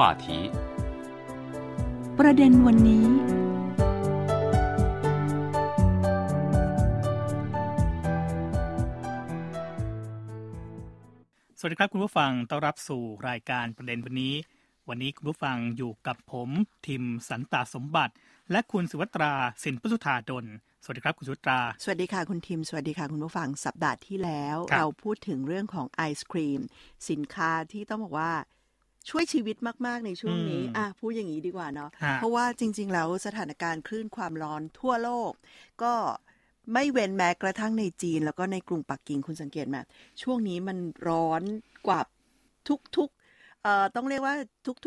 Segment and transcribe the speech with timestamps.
[0.00, 0.26] 话题
[2.18, 3.06] ประเด็นวันนี้
[11.58, 14.34] สวัสดีครับคุณผู้ฟัง ต้อนรับสู่รายการประเด็นวันนี้
[14.88, 16.48] วันนี้คุณผู้ฟังอยู่กับผม
[16.86, 18.14] ทิมสันตาสมบัติ
[18.50, 19.32] และคุณสุวัตรา
[19.64, 20.46] สินปสุธาดล
[20.84, 26.60] สวัสดีครับคุณสุวัตรา สวัสดีค่ะคุณทีมสวัสดีค่ะคุณผู้ฟัง สัปดาห์ที่แล้วครับเราพูดถึงเรื่องของไอศครีม
[27.10, 28.32] สินค้าที่ต้องบอกว่า
[29.08, 35.32] ช่วยชีวิตมาก ๆ ในช่วงนี้อืมอะพูดอย่างนี้ดีกว่าเนาะฮะเพราะว่าจริง ๆ แล้วสถานการณ์คลื่นความร้อนทั่วโลก
[35.82, 35.94] ก็
[36.72, 39.76] ไม่เว้นแม้กระทั่งในจีน แล้วก็ในกรุงปักกิ่งคุณสังเกตไหม
[40.22, 40.78] ช่วงนี้มัน
[41.08, 41.42] ร้อน
[41.86, 42.00] กว่า
[42.96, 44.34] ทุกๆเอ่อต้องเรียกว่า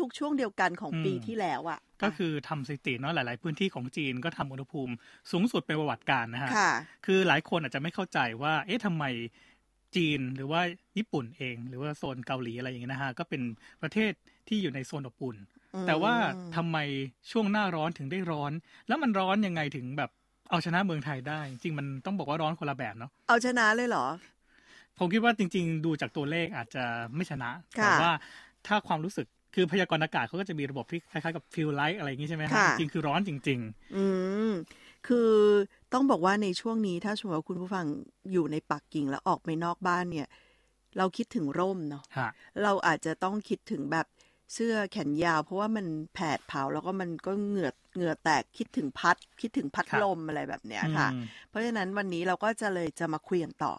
[0.02, 4.92] ุก ๆ ช่วงเดียวกันของปีอืมที่แล้วอะก็คือทำสถิติเนาะหลาย ๆ พื้นที่ของจีนก็ทำอุณหภูมิ
[5.30, 6.72] สูงสุดเป็นประวัติการณ์นะฮะค่ะ
[7.06, 9.04] คือหลายคนอาจจะไม่เข้าใจว่า เอ๊ะทำไม
[9.96, 10.60] จีนหรือว่า
[10.98, 13.42] ญี่ปุ่นเอง หรือว่าโซนเกาหลีอะไรอย่างเงี้ยนะฮะก็เป็น
[13.82, 14.12] ประเทศ
[14.48, 15.36] ที่อยู่ในโซนอบอุ่น
[15.74, 16.14] อืมแต่ว่า
[16.56, 16.78] ทำไม
[17.30, 18.52] ช่วงหน้าร้อนถึงได้ร้อน
[18.88, 20.10] แล้วมันร้อนยังไงถึงแบบ
[20.50, 24.06] เอาชนะเมืองไทยได้ จริงๆมันต้องบอกว่าร้อนคนละแบบเนาะเอาชนะเลยเหรอ
[24.98, 28.10] ผมคิดว่าจริง ๆ ดูจากตัวเลขอาจจะไม่ชนะค่ะแต่ว่า
[28.66, 33.60] ถ้าความรู้สึกคือพยากรณ์อากาศเขาก็จะมีระบบที่คล้ายๆกับ feels like อะไรอย่างงี้ใช่ไหมฮะค่ะจริงๆคือร้อนจริง
[33.96, 34.04] อื
[34.50, 34.52] ม
[35.06, 35.32] คือ
[35.92, 37.86] ต้องบอกว่าในช่วงนี้ถ้าสมมติว่าคุณผู้ฟัง
[38.32, 40.28] อยู่ในปักกิ่งแล้วออกไปนอกบ้านเนี่ย
[40.98, 42.30] เราคิดถึงร่มเนาะๆฮะ
[42.62, 44.06] เราอาจจะต้องคิดถึงแบบ
[44.54, 53.74] เสื้อแขนยาว เพราะว่ามันแผดเผาแล้วก็มันก็เหงื่อเหงื่อแตกคิดถึงพัด คิดถึงพัดครับลมอะไรแบบเนี้ยค่ะอืมเพราะฉะนั้นวันนี้เราก็จะเลยจะมาคุยกันต่อ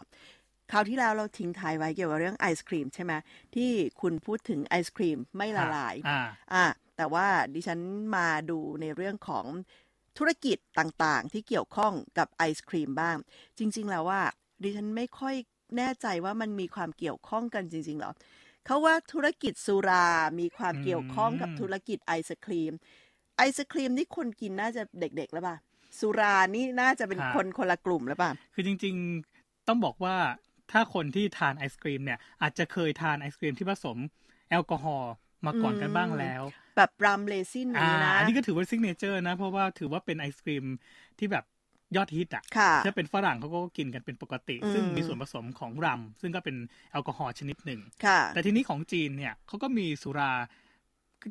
[0.71, 3.13] คราวที่แล้วเราทิ้งท้ายไว้เกี่ยวกับเรื่องไอศครีมใช่ไหม
[3.55, 3.69] ที่
[4.01, 6.19] คุณพูดถึงไอศครีมไม่ละลายอ่า
[6.53, 6.65] อะ
[6.97, 7.79] แต่ว่าดิฉัน
[8.15, 9.45] มาดูในเรื่องของ
[10.17, 13.17] ธุรกิจต่างๆ ที่เกี่ยวข้องกับไอศครีมบ้าง
[13.57, 14.21] จริง ๆ แล้วว่า
[14.61, 15.35] ดิฉันไม่ค่อย
[15.77, 18.11] แน่ใจว่ามันมีความเกี่ยวข้องกันจริง ๆ หรอ
[18.65, 20.07] เขาว่าธุรกิจสุรา
[20.39, 22.73] มีความเกี่ยวข้องกับอืมธุรกิจไอศครีม
[23.37, 25.55] ไอศครีมนี่คนกินน่าจะเด็ก ๆ แล้วป่ะ
[25.99, 28.95] สุรานี่น่าจะเป็นคนคนละกลุ่มแล้วป่ะ คือจริง
[29.31, 30.15] ๆ ต้องบอกว่า
[30.71, 33.97] ถ้าคนที่ทานไอศครีมเนี่ยอาจจะเคยทานไอศครีมที่ผสม
[34.49, 35.11] แอลกอฮอล์
[35.47, 36.43] มาก่อนกันบ้างแล้ว
[36.77, 40.65] แบ rum raisin อ่านี้นะอันนี้ก็ถือว่า signature นะ เพราะว่าถือว่าเป็นไอศครีม
[41.19, 41.45] ที่แบบ
[41.95, 46.55] ยอดฮิตอะค่ะถ้าเป็นฝรั่งเขาก็กินกันเป็นปกติอืมซึ่งมีส่วนผสมของรัม ซึ่งก็เป็น
[46.91, 50.31] แอลกอฮอล์ชนิดหนึ่งค่ะแต่ทีนี้ของจีนเนี่ยเขาก็มีสุรา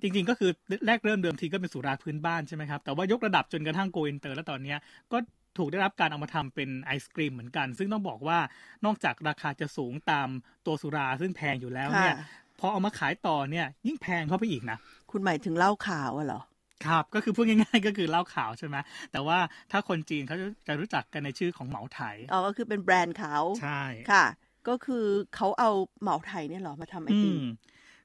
[0.03, 0.51] จริงๆ ก็คือ
[0.87, 4.79] แรกเริ่มเดิมทีก็เป็นสุราพื้นบ้านใช่ไหมครับ แต่ว่ายกระดับจนกระทั่ง go inter แล้วตอนเนี้ย
[5.13, 5.19] ก็
[5.59, 8.39] ถูกได้รับการเอามาทำเป็นไอศกรีมเหมือนกัน ซึ่งต้องบอกว่า
[8.85, 10.29] นอกจากราคาจะสูงตาม
[10.67, 14.79] ตัวสุราซึ่งแพงอยู่แล้วเนี่ยค่ะ พอเอามาขายต่อเนี่ยยิ่งแพงเข้าไปอีกนะ
[15.11, 16.43] คุณหมายถึงเหล้าขาวอะเหรอ
[16.87, 18.77] ครับก็คือพูดง่ายๆก็คือเหล้าขาวใช่ไหม
[19.13, 19.39] แต่ว่า
[19.71, 20.37] ถ้าคนจีนเขา
[20.69, 22.01] จะรู้จักกันในชื่อของเหมาไถ
[22.33, 24.25] อ๋อก็คือเป็นแบรนด์เขาใช่ค่ะ
[24.69, 25.05] ก็คือ
[25.37, 25.71] เขาเอา
[26.03, 27.45] เหมาไทยเนี่ยเหรอมาทำไออืติมม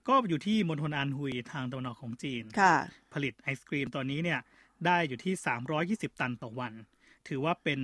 [0.07, 2.75] ก็อยู่ที่มณฑลอันฮุยทางตะวันออกของจีนค่ะ
[3.13, 4.39] ผลิตไอศกรีมตอนนี้เนี่ย
[4.85, 5.33] ได้อยู่ที่
[5.77, 6.73] 320 ตันต่อวัน
[7.27, 7.79] ถือว่าเป็น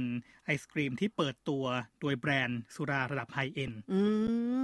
[0.46, 1.64] ไอศกรีมที่เปิดตัว
[2.02, 4.02] โดยแบรนด์สุราระดับไฮเอ็นอื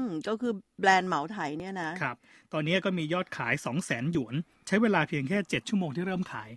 [0.04, 2.16] ม ก็คือแบรนด์เหมาไทยเนี่ยนะ ครับ
[2.54, 4.36] ตอนนี้ก็มียอดขาย 2 0 0แสนหยวน
[4.68, 6.50] ใช้เวลาเพียงแค่ 7 ชั่วโมงที่เริ่มขาย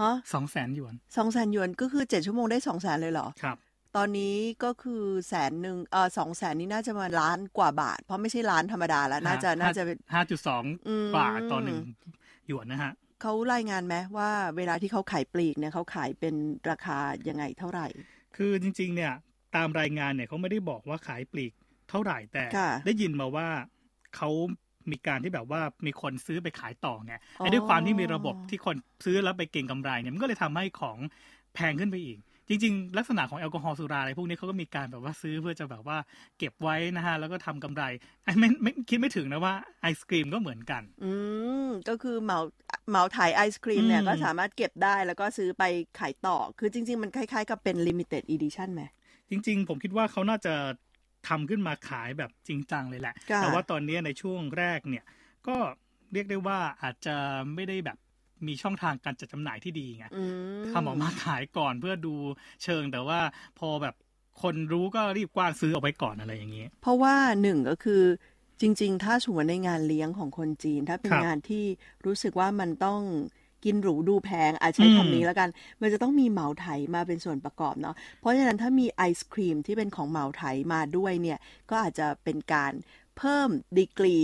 [0.00, 3.56] ฮะ2 0 0แสนหยวนสองแสนหยวนก็คือเจ็ดชั่วโมงได้สองแสนเลยเหรอ ครับ
[3.96, 9.96] ตอนนี้ก็คือแสนหนึ่งเออสองแสนนี่น่าจะมาล้านกว่าบาท เพราะไม่ใช่ล้านธรรมดาแล้ว น่าจะน่าจะเป็น
[10.88, 11.78] อืม5.2บาทต่อหนึ่ง
[12.46, 16.34] หยวนนะฮะ เขารายงานไหมว่าเวลาที่เขาขายปลีกเนี่ยเขาขายเป็น
[16.70, 17.86] ราคายังไงเท่าไหร่
[18.36, 19.12] คือจริง ๆ เนี่ย
[19.56, 21.52] ตามรายงานเนี่ยเขาไม่ได้บอกว่าขายปลีก
[21.90, 23.48] เท่าไหร่แต่ค่ะได้ยินมาว่า
[24.16, 24.30] เขา
[24.90, 30.98] มีการที่แบบว่ามีคนซื้อไปขายต่อไงอ๋อไอ้ด้วยความที่มีระบบที่คนซื้อแล้วไปเก็งกำไรเนี่ยมันก็เลยทำให้ของ
[31.54, 32.18] แพงขึ้นไปอีก
[32.48, 35.98] จริง ๆ ลักษณะของแอลกอฮอล์สุราอะไรพวกนี้เขาก็มีการแบบว่าซื้อเพื่อจะแบบว่า
[36.38, 37.82] เก็บไว้นะฮะ แล้วก็ทำกำไร
[38.24, 41.12] ไอ้ไม่ไม่คิดไม่ถึงนะว่าไอศกรีมก็เหมือนกัน อื
[41.66, 42.38] มก็คือเหมา
[42.90, 45.64] เหมาถ่ายไอศครีมเนี่ยอืมก็สามารถเก็บได้แล้วก็ซื้อไป
[45.98, 48.82] ขายต่อ คือจริง ๆ มันคล้าย ๆ กับเป็น limited edition ไหม
[49.30, 50.54] จริง ๆ ผมคิดว่าเขาน่าจะ
[51.28, 55.04] ทำขึ้นมาขายแบบจริงจังเลยแหละค่ะแต่ว่าตอนนี้ในช่วงแรกเนี่ย
[55.48, 55.56] ก็
[56.12, 57.16] เรียกได้ว่าอาจจะ
[57.54, 57.98] ไม่ได้แบบ
[58.46, 60.24] มีช่องทางการจัดจำหน่ายที่ดีไงอื
[60.60, 62.14] มทำออกมาขายก่อนเพื่อดู
[62.62, 63.20] เชิงแต่ว่า
[63.58, 63.94] พอแบบ
[64.42, 68.02] คนรู้ก็รีบกว้านซื้อเอาไว้ก่อนอะไรอย่างนี้ เพราะว่าหนึ่งก็คือ
[68.60, 71.64] จริง ๆ ถ้าสมมติในงานเลี้ยงของคนจีน ถ้าเป็นครับงานที่
[72.06, 73.00] รู้สึกว่ามันต้อง
[73.64, 75.48] กินหรูดูแพงอาจใช้อืมคำนี้แล้วกัน
[75.80, 80.42] มันจะต้องมีเหมาไถมาเป็นส่วนประกอบเนาะเพราะฉะนั้นถ้ามีไอศครีมที่เป็นของเหมาไถ
[80.72, 81.38] มาด้วยเนี่ย
[81.70, 82.72] ก็อาจจะเป็นการ
[83.18, 83.48] เพิ่ม
[83.78, 84.16] ดีกรี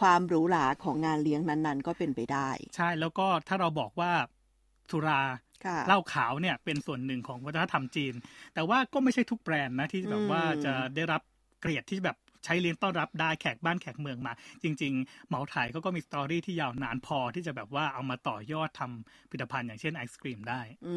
[0.00, 4.12] ความหรูหราของงานเลี้ยงนั้นๆ ก็เป็นไปได้ ใช่แล้วก็ถ้าเราบอกว่า
[4.90, 5.20] สุรา
[5.86, 8.14] เหล้าขาวเนี่ยเป็นส่วนหนึ่งของวัฒนธรรมจีน
[8.54, 11.22] แต่ว่าก็ไม่ใช่ทุกแบรนด์นะที่แบบว่าจะได้รับ
[11.60, 14.32] เกรดที่แบบใช้เลี้ยงต้อนรับได้แขกบ้านแขกเมืองมา
[14.62, 20.96] จริง ๆ เหมาไทยเขาก็มีสตอรี่ที่ยาวนานพอที่จะแบบว่าเอามาต่อยอดทำผลิตภัณฑ์อย่างเช่นไอศกรีมได้ อื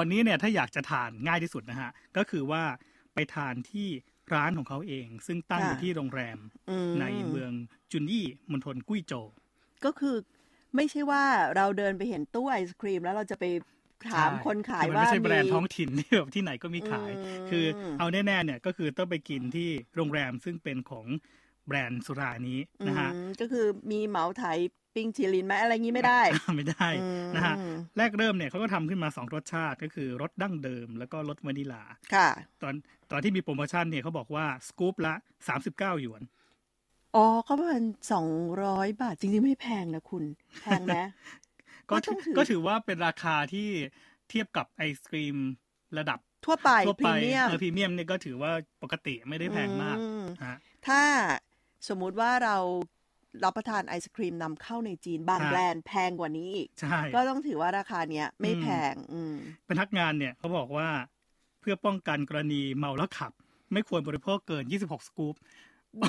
[0.00, 2.62] อนนี้เนี่ยถ้าอยากจะทานง่ายที่สุดนะฮะ ก็คือว่า
[3.14, 3.88] ไปทานที่
[4.34, 6.38] ร้านของเขาเอง ซึ่งตั้งอยู่ที่โรงแรม
[7.00, 7.52] ในเมือง
[7.92, 9.26] จุนยี่มณฑลกุ้ยโจว
[9.84, 10.16] ก็คือ
[10.76, 11.24] ไม่ใช่ว่า
[11.56, 13.44] เราเดินไปเห็นตู้ไอศครีม แล้วเราจะไป
[14.08, 17.10] ถามคนขายว่ามันไม่ใช่แบรนด์ท้องถิ่นที่แบบที่ไหนก็มีขาย
[17.50, 17.64] คือ
[17.98, 21.06] เอาแน่ๆเนี่ยก็คือต้องไปกินที่โรงแรมซึ่งเป็นของ
[21.66, 24.44] แบรนด์สุรานี้นะฮะก็คือมีเหมาไถ
[24.94, 26.20] ปิ้งชิลินไหมอะไรงี้ไม่ได้
[26.56, 27.54] ไม่ได้อืมนะฮะ
[27.96, 31.82] แรกเริ่มเนี่ยเขาก็ทำขึ้นมาสองรสชาติก็คือรสดั้งเดิม แล้วก็รสวานิลา
[32.14, 32.28] ค่ะ
[32.62, 32.74] ตอน
[33.10, 35.14] ตอนที่มีโปรโมชั่นเนี่ยเขาบอกว่าสกู๊ปละ
[35.58, 36.22] 39 หยวน
[37.16, 37.82] อ๋อ ก็ประมาณ
[38.12, 38.28] สอง
[38.64, 40.24] ร้อยบาท จริงๆ ไม่แพงนะคุณ
[40.62, 40.98] แพงไหม
[41.90, 43.68] ก็ก็ต้องถือก็ถือว่าเป็นราคาที่
[44.28, 45.36] เทียบกับไอศครีม
[45.98, 50.56] ระดับทั่วไปทั่วพไปรีเมียมเออพรีเมียมเนี่ยก็ถือว่าปกติไม่ได้แพงมากอืมฮะ
[50.86, 51.02] ถ้า
[51.88, 52.56] สมมุติว่าเรา
[53.44, 59.34] รับประทานไอศครีมนำเข้าในจีนบางฮะแบรนด์แพงกว่านี้อีกใช่ก็ต้องถือว่าราคาเนี้ยไม่อืมแพง อืม
[59.68, 60.88] พนักงานเนี่ยเขาบอกว่า
[61.60, 63.32] เพื่อป้องกันกรณีเมาแล้วขับ
[63.72, 65.34] ไม่ควรบริโภคเกิน 26 สกู๊ป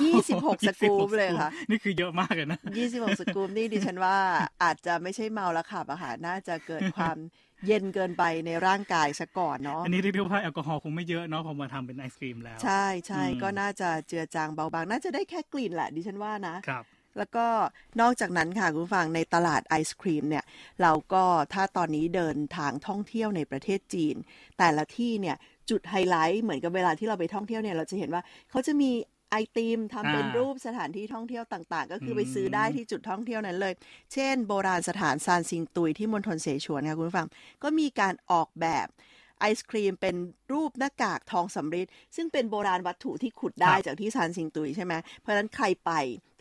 [0.02, 4.16] ยี่สิบหกสกู๊ป26เลยค่ะ นี่คือเยอะมากเลยนะยี่สิบหกสกู๊ปนี่ดิฉันว่า
[4.62, 7.16] อาจจะไม่ใช่เมาแล้วขับอะค่ะน่าจะเกิดความ
[7.66, 16.84] เย็นเกินไปในร่างกายซะก่อนเนาะ อันนี้เรียกได้ว่าแอลกอฮอล์คงไม่เยอะเนาะพอมาทำเป็นไอศครีมแล้ว ใช่ใช่อืมก็น่าจะเจือจางเบาบาง น่าจะได้แค่กลิ่นแหละดิฉันว่านะครับ
[17.18, 17.46] แล้วก็
[18.00, 20.44] นอกจากนั้นค่ะคุณผู้ฟังในตลาดไอศครีมเนี่ย
[20.82, 24.16] เราก็ถ้าตอนนี้เดินทางท่องเที่ยวในประเทศจีน
[24.58, 25.36] แต่ละที่เนี่ย
[25.70, 28.90] จุดไฮไลท์เหมือนกับเวลาที่เราไปท่องเที่ยวเนี่ยเราจะเห็นว่าเขาจะมี
[29.30, 33.74] ไอติมทำเป็นอ่ารูรูปสถานที่ท่องเที่ยวต่างๆ ก็คืออมไปซื้อได้ที่จุดท่องเที่ยวนั้นเลย
[34.12, 37.28] เช่น โบราณสถานซานซิงตุยที่มณฑลเสฉวนค่ะคุณผู้ฟัง
[37.62, 38.86] ก็มีการออกแบบ
[39.40, 40.16] ไอศครีมเป็น
[40.52, 45.90] รูปหน้ากากทองสำริดซึ่งเป็นโบราณวัตถุที่ขุดได้ครับจากที่ซานซิงตุยใช่ไหมเพราะฉะนั้นใครไป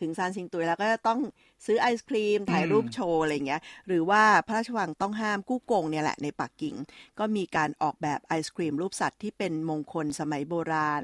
[0.02, 1.20] ถึงซานซิงตุยแล้วก็จะต้อง
[1.66, 6.76] ซื้อไอศครีม ถ่ายรูปโชว์อะไรอย่างเงี้ย หรือว่าพระราชวังต้องห้ามกู้กงเนี่ยแหละในปักกิ่ง
[7.20, 11.02] ก็มีการออกแบบไอศครีมรูปสัตว์ที่เป็นมงคลสมัยโบราณ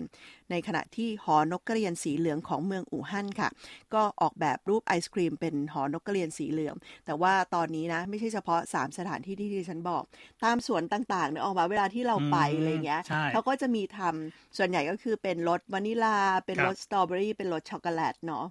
[0.52, 3.50] ในขณะที่หอนกกระเรียนสีเหลืองของเมืองอู่ฮั่นค่ะ
[3.94, 6.76] ก็ออกแบบรูปไอศครีมเป็นหอนกกระเรียนสีเหลือง
[7.06, 10.04] แต่ว่าตอนนี้นะไม่ใช่เฉพาะ 3 สถานที่ที่ที่ฉันบอก
[10.44, 18.46] ตามสวนต่างๆเนี่ยออกมาเวลาที่เราไปอืมอะไรเงี้ยใช่เขาก็จะมีทำส่วนใหญ่ก็คือเป็นรสวานิลา เป็นครับรสสตรอเบอรี่เป็นรสช็อกโกแลตเนาะ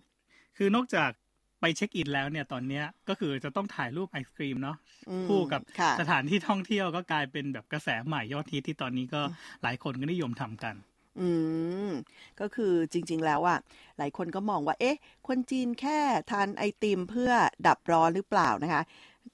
[0.56, 1.10] คือนอกจาก
[1.60, 4.76] ไปเช็คอินแล้วเนี่ยตอนเนี้ยก็คือจะต้องถ่ายรูปไอศครีมเนาะ
[5.08, 9.22] อืมคู่กับค่ะสถานที่ท่องเที่ยวก็กลายเป็นแบบกระแสใหม่ยอดฮิตที่ตอนนี้ก็
[9.62, 10.74] หลายคนก็นิยมทำกัน
[11.20, 11.28] อื
[11.88, 11.90] ม
[12.40, 13.58] ก็คือจริง ๆ แล้วอะ
[13.98, 14.96] หลายคนก็มองว่า เอ๊ะ
[15.28, 15.98] คนจีนแค่
[16.30, 17.30] ทานไอติมเพื่อ
[17.66, 18.82] ดับร้อนหรือเปล่านะคะ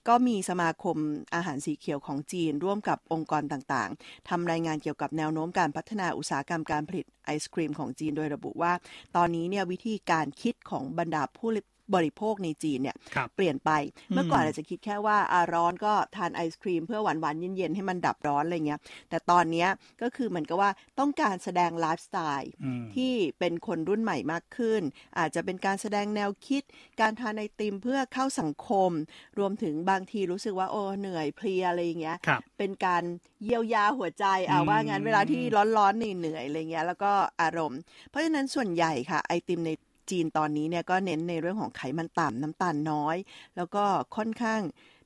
[0.09, 0.97] ก็มีสมาคม
[1.35, 8.73] อาหารสีเขียวของจีน ร่วมกับองค์กรต่างๆทำรายงานเกี่ยวกับแนวโน้มการพัฒนาอุตสาหกรรมการผลิตไอศครีมของจีนโดยระบุว่า
[9.17, 11.49] ตอนนี้เนี่ยวิธีการคิดของบรรดาผู้
[11.95, 13.71] บริโภคในจีนเนี่ยครับเปลี่ยนไป
[14.13, 18.81] เมื่อก่อนอืมอาจจะคิดแค่ว่าอาร้อนก็ทานไอศครีมเพื่อหวานหวานๆเย็นๆ ให้มันดับร้อนอะไรเงี้ย
[19.11, 19.69] แต่ตอนเนี้ย
[20.03, 24.83] ก็คือเหมือนกับว่าต้องการแสดงไลฟ์สไตล์อืมที่เป็นคนรุ่นใหม่มากขึ้น
[25.19, 26.63] อาจจะเป็นการแสดงแนวคิด
[27.01, 28.91] การทานไอติมเพื่อเข้าสังคม
[29.39, 33.03] รวมถึงบางทีรู้สึกว่าโอ้เหนื่อยเพลียอะไรอย่างเงี้ยครับเป็นการ
[33.43, 35.43] เยียวยาหัวใจอ่าอืมว่างั้นเวลาที่
[35.77, 39.71] ร้อนๆเหนื่อยๆอะไรเงี้ยแล้วก็อารมณ์ เพราะฉะนั้นส่วนใหญ่ค่ะไอติมใน
[40.13, 43.17] จีนตอนนี้เนี่ยก็เน้นในเรื่องของไขมันต่ำน้ำตาลน้อย
[43.57, 43.85] แล้วก็
[44.17, 44.61] ค่อนข้าง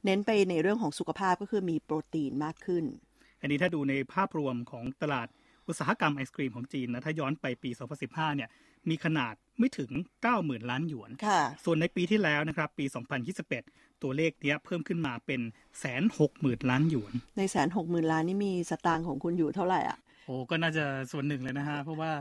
[0.04, 2.84] เน้นไปในเรื่องของสุขภาพก็คือมีโปรตีนมากขึ้น
[3.40, 5.28] อันนี้ถ้าดูในภาพรวมของตลาด
[5.68, 7.70] อุตสาหกรรมไอศครีมของจีนนะถ้าย้อนไปปี
[8.02, 8.48] 2015 เนี่ย
[8.88, 9.90] มีขนาดไม่ถึง
[10.30, 12.84] 90,000 ล้านหยวนค่ะส่วนในปีที่แล้วนะครับ ปี
[13.44, 15.40] 2021 ตัวเลขเนี้ยเพิ่มขึ้นมาเป็น
[15.80, 22.12] แสนหกหมื่นล้านหยวน ในแสนหกหมื่นล้านนี่มีสตางค์ของคุณอยู่เท่าไหร่อะ โอ้ ก็น่าจะส่วนหนึ่งเลยนะฮะ เพราะว่า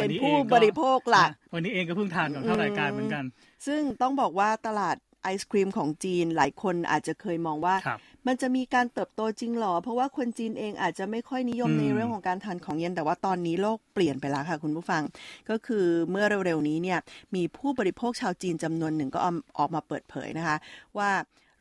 [0.00, 3.24] เป็นวัผู้องก็บริโภคหลักอะวันนี้เองก็เพิ่งทานก่อนเข้ารายการเหมือนกัน
[3.66, 15.02] ซึ่งต้องบอกว่าตลาดไอศครีมของจีนหลายคนอาจจะเคยมองว่าครับมันจะมีการเติบโตจริงหรอ เพราะว่าคนจีนเองอาจจะไม่ค่อยนิยมอืมในเรื่องของการทานของเย็น แต่ว่าตอนนี้โลกเปลี่ยนไปแล้วค่ะคุณผู้ฟัง
[15.50, 16.98] ก็คือเมื่อเร็วๆนี้เนี่ย
[17.34, 20.56] มีผู้บริโภคชาวจีนจำนวนหนึ่งก็ออกออกมาเปิดเผยนะคะ
[20.98, 21.10] ว่า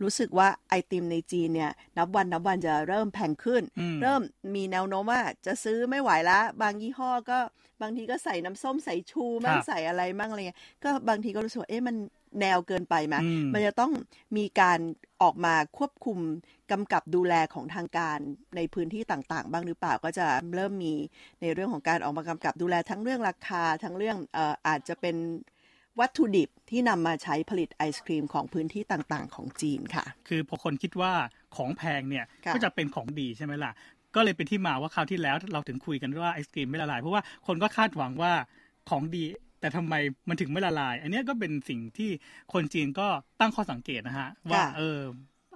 [0.03, 4.22] รู้สึกว่าไอติมในจีนเนี่ยนับวันนับวันจะเริ่มแพงขึ้นอืมเริ่ม
[4.56, 7.39] มีแนวโน้มว่าจะซื้อไม่ไหวละ บางยี่ห้อก็
[7.82, 11.96] บางทีก็ใส่น้ำส้มใส่ชูมั่งใส่อะไรมั่งอะไรเงี้ยก็บางทีก็รู้สึกว่าเอ๊ะมัน
[12.41, 13.91] แนวเกินไปไหมอืมมันจะต้อง
[14.38, 14.79] มีการ
[15.22, 16.20] ออกมาควบคุม
[16.72, 18.18] กำกับดูแลของทางการ
[18.56, 20.94] ในพื้นที่ต่างๆ บ้างหรือเปล่าก็จะเริ่มมี
[21.41, 25.15] ในเรื่องของการออกมากำกับดูแลทั้งเรื่องราคาทั้งเรื่องเอ่ออาจจะเป็น
[26.00, 31.12] วัตถุดิบที่นำมาใช้ผลิตไอศครีมของพื้นที่ต่างๆ ของจีนค่ะ คือพอคนคิดว่า
[31.56, 33.72] ของแพงเนี่ยค่ะก็จะเป็นของดีใช่ไหมล่ะ
[34.15, 38.34] ก็เลยเป็นที่มาว่าคราวที่แล้วเราถึงคุยกันว่าไอศกรีมไม่ละลาย เพราะว่าคนก็คาดหวังว่า
[38.89, 39.24] ของดี
[39.60, 39.94] แต่ทำไม
[40.29, 42.10] มันถึงไม่ละลาย อันเนี้ยก็เป็นสิ่งที่
[42.53, 43.08] คนจีนก็
[43.39, 45.00] ตั้งข้อสังเกตนะฮะ ว่าค่ะเออ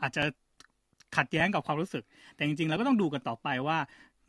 [0.01, 0.23] อาจจะ
[1.17, 2.03] ขัดแย้งกับความรู้สึก
[2.35, 3.77] แต่จริงๆแล้วก็ต้องดูกันต่อไปว่า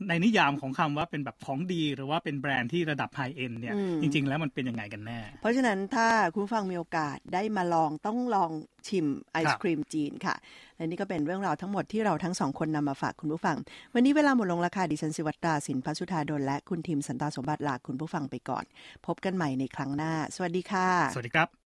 [0.09, 8.51] ในนิยามของคำว่าเป็นแบบของดี หรือว่าเป็นแบรนด์ที่ระดับไฮเอ็นเนี่ยอืมจริง ๆ แล้วมันเป็นยังไงกันแน่ เพราะฉะนั้นถ้าคุณผู้ฟังมีโอกาสได้มาลองต้องลอง
[8.89, 10.35] ชิมไอศครีมจีนค่ะ
[10.77, 13.57] และนี่ก็เป็นเรื่องราวทั้งหมดที่เราทั้งสองคนนำมาฝากคุณผู้ฟัง
[13.95, 18.65] วันนี้เวลาหมดลงราคาดิฉันสิวัตราสินพัชุธาดลและคุณทีมสันตาสมบัติลาคุณผู้ฟังไปก่อน
[19.07, 21.64] พบกันใหม่ในครั้งหน้า สวัสดีค่ะ สวัสดีครับ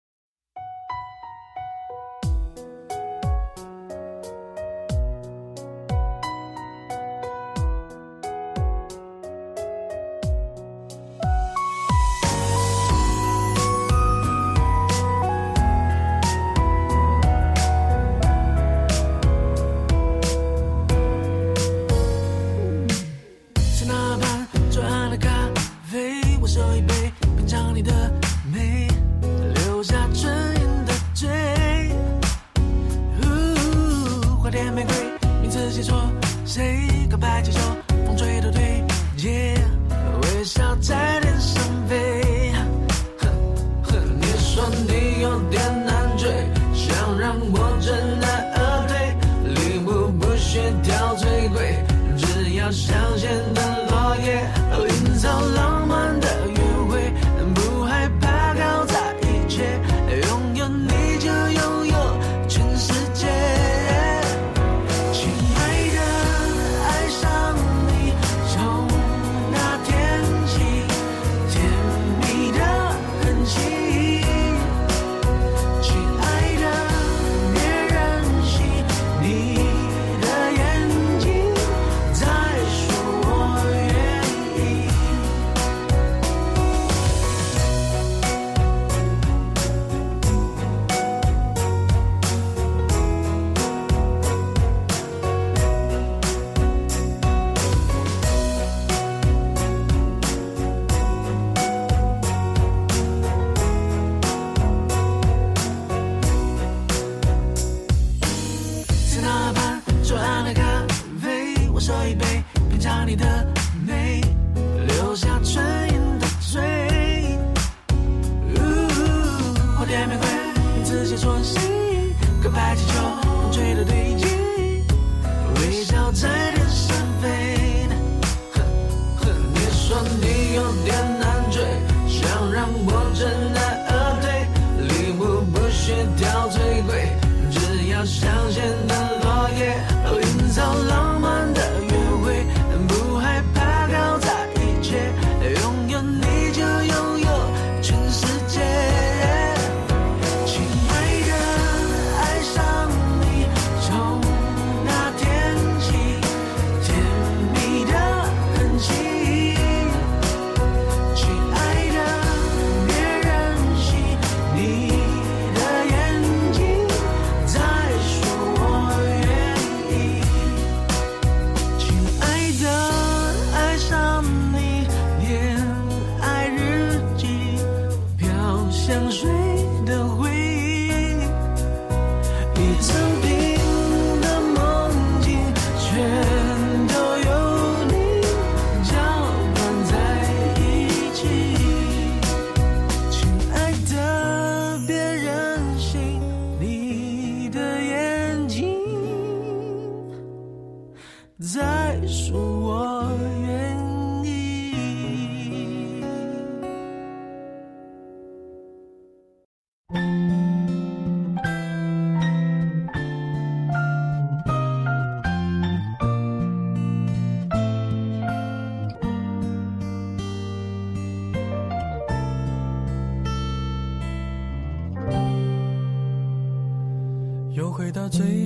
[111.89, 113.25] 喝，一杯，品尝你的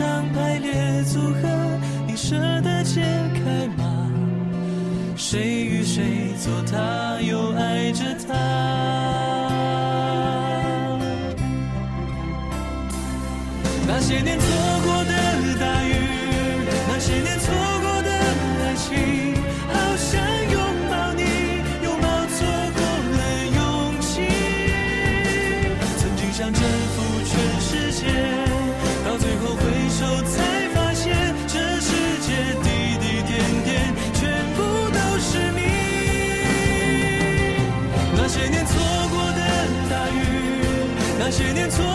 [0.00, 1.42] 当排列组合
[2.06, 3.02] 你舍得解
[3.34, 4.10] 开吗？
[5.14, 8.49] 谁与谁做他又爱着他。
[41.30, 41.89] 些年错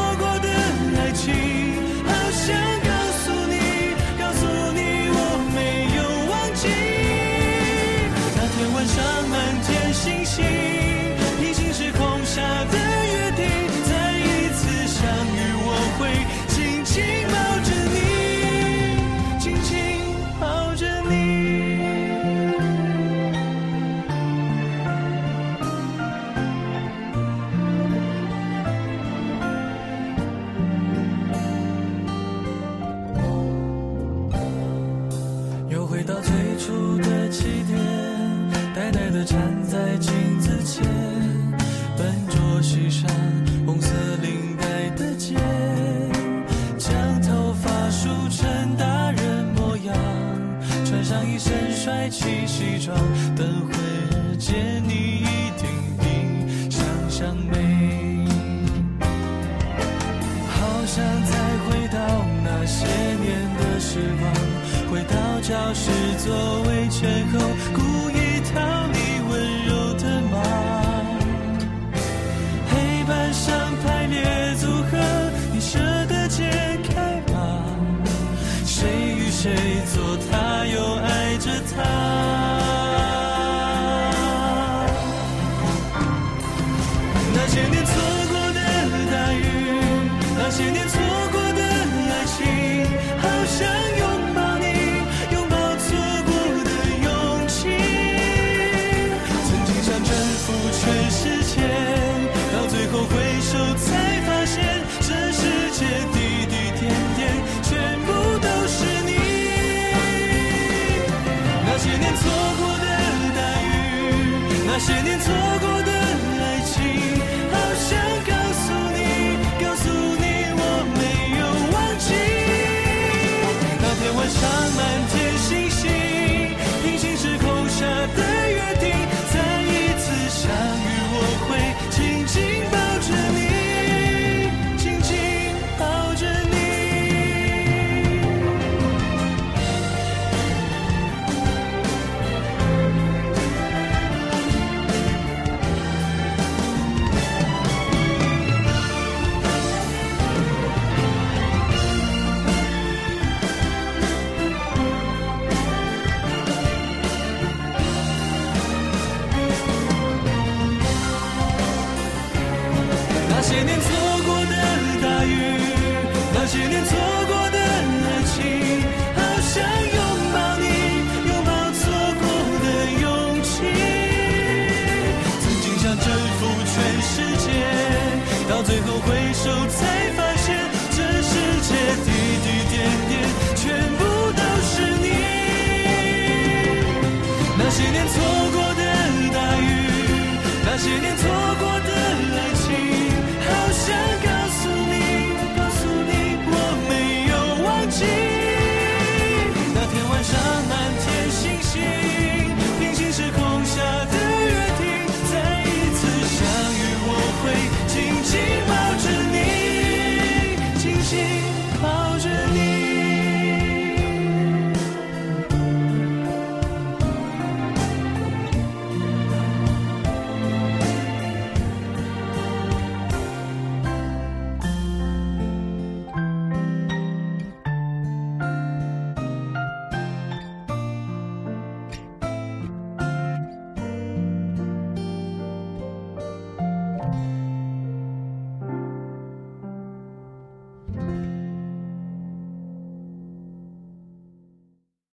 [65.73, 67.44] 是作为缺口。